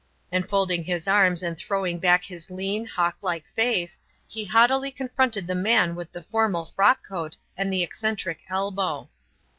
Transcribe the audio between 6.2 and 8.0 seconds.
formal frock coat and the